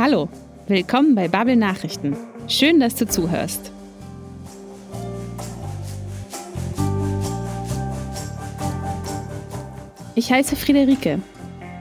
[0.00, 0.28] Hallo,
[0.68, 2.16] willkommen bei Bubble Nachrichten.
[2.46, 3.72] Schön, dass du zuhörst.
[10.14, 11.20] Ich heiße Friederike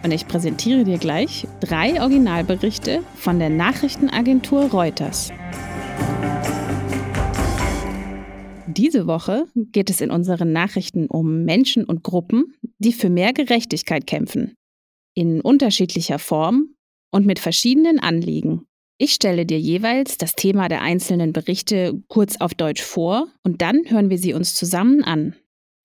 [0.03, 5.31] und ich präsentiere dir gleich drei Originalberichte von der Nachrichtenagentur Reuters.
[8.65, 14.07] Diese Woche geht es in unseren Nachrichten um Menschen und Gruppen, die für mehr Gerechtigkeit
[14.07, 14.55] kämpfen.
[15.13, 16.73] In unterschiedlicher Form
[17.11, 18.67] und mit verschiedenen Anliegen.
[18.99, 23.83] Ich stelle dir jeweils das Thema der einzelnen Berichte kurz auf Deutsch vor und dann
[23.87, 25.35] hören wir sie uns zusammen an.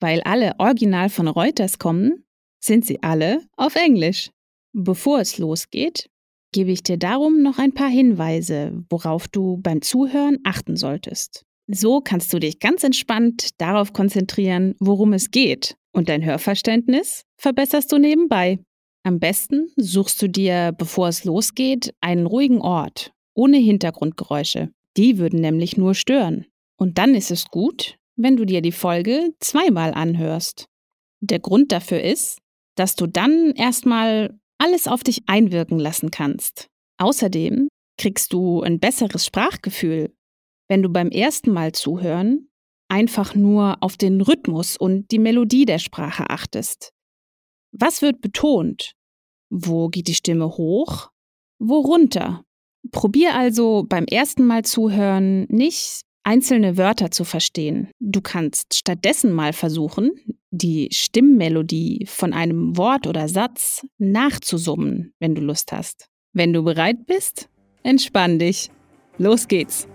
[0.00, 2.24] Weil alle original von Reuters kommen,
[2.58, 4.30] sind sie alle auf Englisch.
[4.72, 6.08] Bevor es losgeht,
[6.52, 11.44] gebe ich dir darum noch ein paar Hinweise, worauf du beim Zuhören achten solltest.
[11.66, 17.92] So kannst du dich ganz entspannt darauf konzentrieren, worum es geht, und dein Hörverständnis verbesserst
[17.92, 18.58] du nebenbei.
[19.04, 24.70] Am besten suchst du dir, bevor es losgeht, einen ruhigen Ort, ohne Hintergrundgeräusche.
[24.96, 26.46] Die würden nämlich nur stören.
[26.76, 30.66] Und dann ist es gut, wenn du dir die Folge zweimal anhörst.
[31.20, 32.38] Der Grund dafür ist,
[32.76, 36.68] dass du dann erstmal alles auf dich einwirken lassen kannst.
[36.98, 40.12] Außerdem kriegst du ein besseres Sprachgefühl,
[40.68, 42.48] wenn du beim ersten Mal zuhören
[42.88, 46.92] einfach nur auf den Rhythmus und die Melodie der Sprache achtest.
[47.72, 48.92] Was wird betont?
[49.48, 51.10] Wo geht die Stimme hoch?
[51.58, 52.44] Wo runter?
[52.90, 57.90] Probier also beim ersten Mal zuhören nicht einzelne Wörter zu verstehen.
[57.98, 60.10] Du kannst stattdessen mal versuchen,
[60.50, 66.08] die Stimmmelodie von einem Wort oder Satz nachzusummen, wenn du Lust hast.
[66.34, 67.48] Wenn du bereit bist,
[67.82, 68.70] entspann dich.
[69.16, 69.88] Los geht's.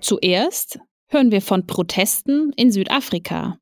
[0.00, 3.58] Zuerst hören wir von Protesten in Südafrika.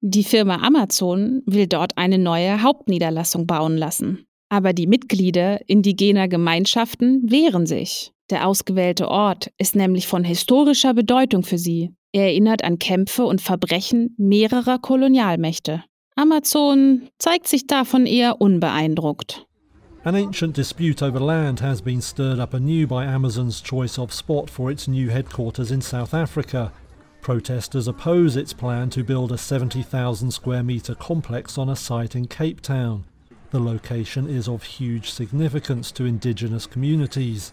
[0.00, 4.26] Die Firma Amazon will dort eine neue Hauptniederlassung bauen lassen.
[4.48, 8.12] Aber die Mitglieder indigener Gemeinschaften wehren sich.
[8.30, 11.90] Der ausgewählte Ort ist nämlich von historischer Bedeutung für sie.
[12.12, 15.84] Er erinnert an Kämpfe und Verbrechen mehrerer Kolonialmächte.
[16.16, 19.46] Amazon zeigt sich davon eher unbeeindruckt.
[20.04, 24.48] An ancient dispute over land has been stirred up anew by Amazon's choice of spot
[24.48, 26.72] for its new headquarters in South Africa.
[27.20, 32.26] Protesters oppose its plan to build a 70,000 square metre complex on a site in
[32.26, 33.04] Cape Town.
[33.50, 37.52] The location is of huge significance to indigenous communities.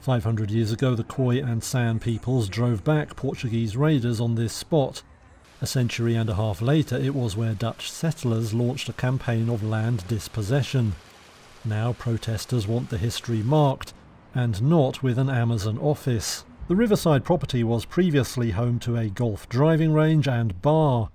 [0.00, 5.02] 500 years ago, the Khoi and San peoples drove back Portuguese raiders on this spot.
[5.60, 9.62] A century and a half later, it was where Dutch settlers launched a campaign of
[9.62, 10.94] land dispossession.
[11.64, 13.92] Now protesters want the history marked,
[14.34, 16.44] and not with an Amazon office.
[16.68, 21.08] The riverside property was previously home to a golf driving range and bar.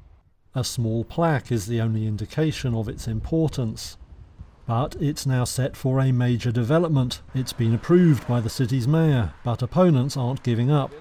[0.56, 4.00] A small plaque is the only indication of its importance.
[4.66, 7.22] But it's now set for a major development.
[7.36, 10.92] It's been approved by the city's mayor, but opponents aren't giving up.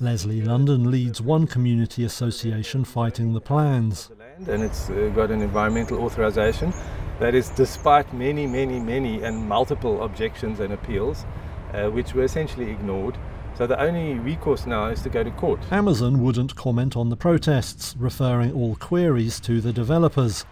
[0.00, 4.10] Leslie London leads one community association fighting the plans.
[4.48, 6.72] And it's got an environmental authorization
[7.20, 11.24] that is despite many, many, many and multiple objections and appeals,
[11.72, 13.16] uh, which were essentially ignored.
[13.58, 15.60] So the only recourse now is to go to court.
[15.70, 20.46] Amazon wouldn't comment on the protests, referring all queries to the developers.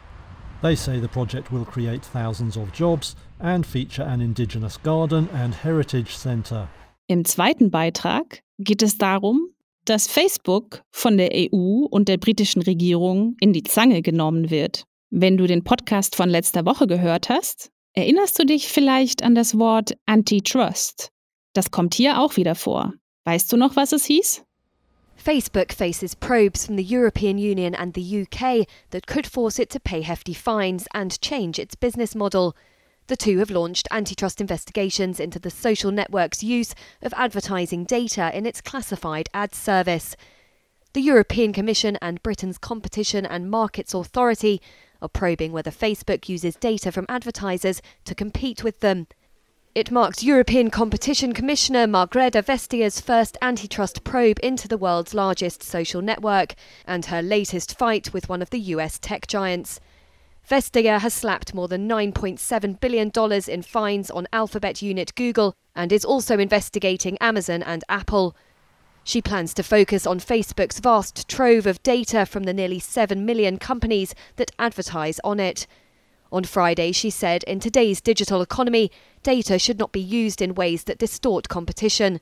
[0.62, 5.54] They say the project will create thousands of jobs and feature an indigenous garden and
[5.54, 6.68] heritage center.
[7.08, 9.48] Im zweiten Beitrag geht es darum,
[9.86, 14.84] dass Facebook von der EU und der britischen Regierung in die Zange genommen wird.
[15.10, 19.58] Wenn du den Podcast von letzter Woche gehört hast, erinnerst du dich vielleicht an das
[19.58, 21.10] Wort Antitrust.
[21.52, 22.94] Das kommt hier auch wieder vor.
[23.24, 24.44] Weißt du noch, was es hieß?
[25.16, 29.78] Facebook faces probes from the European Union and the UK that could force it to
[29.78, 32.54] pay hefty fines and change its business model.
[33.08, 38.46] The two have launched antitrust investigations into the social network's use of advertising data in
[38.46, 40.16] its classified ad service.
[40.94, 44.62] The European Commission and Britain's Competition and Markets Authority
[45.02, 49.06] are probing whether Facebook uses data from advertisers to compete with them.
[49.72, 56.02] It marks European Competition Commissioner Margrethe Vestia's first antitrust probe into the world's largest social
[56.02, 56.56] network
[56.88, 59.78] and her latest fight with one of the US tech giants.
[60.48, 63.12] Vestager has slapped more than $9.7 billion
[63.48, 68.34] in fines on Alphabet unit Google and is also investigating Amazon and Apple.
[69.04, 73.56] She plans to focus on Facebook's vast trove of data from the nearly 7 million
[73.56, 75.68] companies that advertise on it.
[76.32, 78.90] On Friday, she said in today's digital economy,
[79.22, 82.20] data should not be used in ways that distort competition.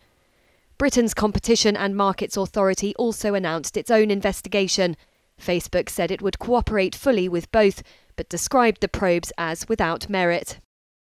[0.79, 4.97] Britain's Competition and Markets Authority also announced its own investigation.
[5.41, 7.83] Facebook said it would cooperate fully with both,
[8.17, 10.59] but described the probes as without merit.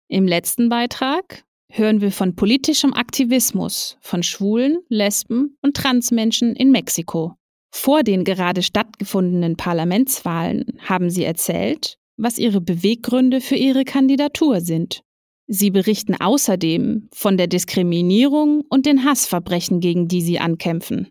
[0.10, 7.36] Im letzten Beitrag hören wir von politischem Aktivismus von Schwulen, Lesben und Transmenschen in Mexiko.
[7.72, 15.02] Vor den gerade stattgefundenen Parlamentswahlen haben sie erzählt, was ihre Beweggründe für ihre Kandidatur sind.
[15.48, 21.10] Sie berichten außerdem von der Diskriminierung und den Hassverbrechen, gegen die sie ankämpfen.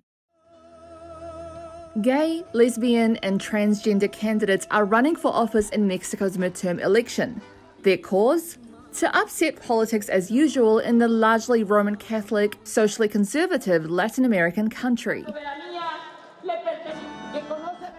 [2.03, 7.41] Gay, lesbian, and transgender candidates are running for office in Mexico's midterm election.
[7.85, 8.59] Their cause?
[9.01, 15.25] To upset politics as usual in the largely Roman Catholic, socially conservative Latin American country.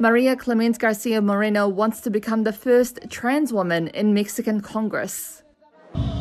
[0.06, 5.42] Maria Clemens Garcia Moreno wants to become the first trans woman in Mexican Congress.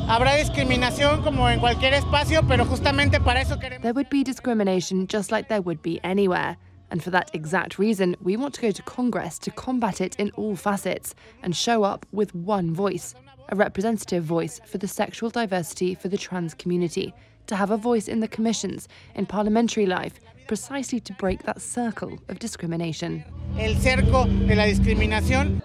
[0.09, 3.83] Habrá discriminación como en cualquier espacio, pero justamente para eso queremos.
[3.83, 6.57] There would be discrimination just like there would be anywhere.
[6.91, 10.31] And for that exact reason, we want to go to Congress to combat it in
[10.31, 13.15] all facets and show up with one voice
[13.51, 17.13] a representative voice for the sexual diversity for the trans community,
[17.47, 20.15] to have a voice in the commissions, in parliamentary life,
[20.47, 23.25] precisely to break that circle of discrimination.
[23.59, 25.63] El cerco de la discriminación.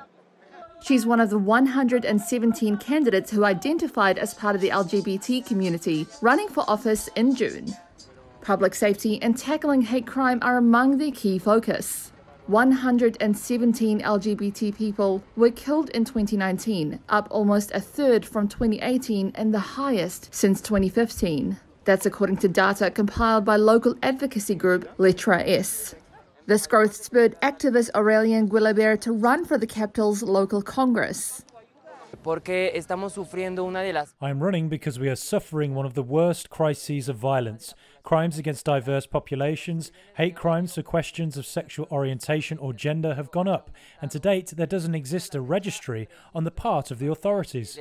[0.82, 6.48] She's one of the 117 candidates who identified as part of the LGBT community running
[6.48, 7.76] for office in June.
[8.42, 12.12] Public safety and tackling hate crime are among their key focus.
[12.48, 19.60] 117 LGBT people were killed in 2019, up almost a third from 2018 and the
[19.60, 21.60] highest since 2015.
[21.90, 25.96] That's according to data compiled by local advocacy group Letra S.
[26.46, 31.44] This growth spurred activist Aurelian Guilabert to run for the capital's local congress.
[34.22, 38.66] I'm running because we are suffering one of the worst crises of violence crimes against
[38.66, 43.70] diverse populations, hate crimes for questions of sexual orientation or gender have gone up,
[44.02, 47.78] and to date there doesn't exist a registry on the part of the authorities.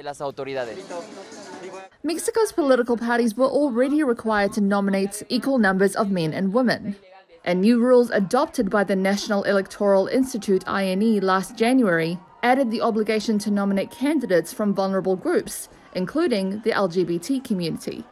[2.09, 6.97] Mexico's political parties were already required to nominate equal numbers of men and women.
[7.45, 13.39] And new rules adopted by the National Electoral Institute INE last January added the obligation
[13.41, 18.05] to nominate candidates from vulnerable groups, including the LGBT community.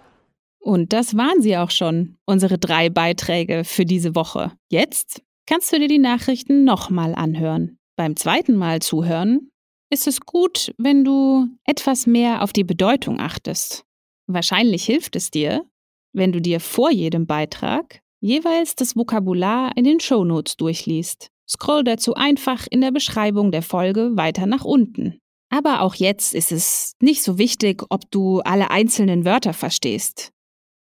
[0.61, 4.53] Und das waren sie auch schon, unsere drei Beiträge für diese Woche.
[4.69, 7.79] Jetzt kannst du dir die Nachrichten nochmal anhören.
[7.97, 9.51] Beim zweiten Mal zuhören
[9.89, 13.86] ist es gut, wenn du etwas mehr auf die Bedeutung achtest.
[14.27, 15.65] Wahrscheinlich hilft es dir,
[16.13, 21.31] wenn du dir vor jedem Beitrag jeweils das Vokabular in den Shownotes durchliest.
[21.49, 25.21] Scroll dazu einfach in der Beschreibung der Folge weiter nach unten.
[25.49, 30.33] Aber auch jetzt ist es nicht so wichtig, ob du alle einzelnen Wörter verstehst.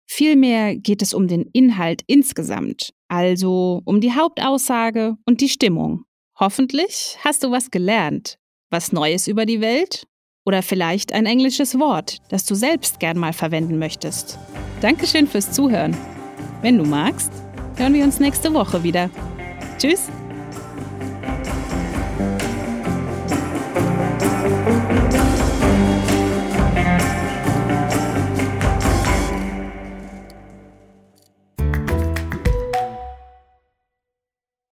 [0.07, 6.05] Vielmehr geht es um den Inhalt insgesamt, also um die Hauptaussage und die Stimmung.
[6.39, 8.37] Hoffentlich hast du was gelernt,
[8.71, 10.07] was Neues über die Welt
[10.45, 14.39] oder vielleicht ein englisches Wort, das du selbst gern mal verwenden möchtest.
[14.81, 15.95] Dankeschön fürs Zuhören.
[16.61, 17.31] Wenn du magst,
[17.75, 19.09] hören wir uns nächste Woche wieder.
[19.77, 20.09] Tschüss!